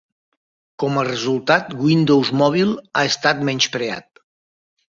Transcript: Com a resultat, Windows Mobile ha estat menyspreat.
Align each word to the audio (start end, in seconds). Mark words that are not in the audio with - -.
Com 0.83 0.97
a 1.01 1.03
resultat, 1.07 1.69
Windows 1.89 2.31
Mobile 2.41 2.73
ha 3.03 3.07
estat 3.13 3.47
menyspreat. 3.51 4.25